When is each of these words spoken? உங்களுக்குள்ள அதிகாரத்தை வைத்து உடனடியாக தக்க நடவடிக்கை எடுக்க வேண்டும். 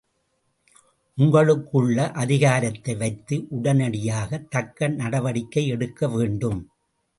உங்களுக்குள்ள 1.17 2.11
அதிகாரத்தை 2.13 2.95
வைத்து 2.95 3.45
உடனடியாக 3.49 4.41
தக்க 4.49 4.87
நடவடிக்கை 4.87 5.67
எடுக்க 5.67 6.07
வேண்டும். 6.07 6.59